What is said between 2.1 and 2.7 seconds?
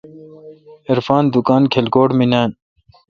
می نان۔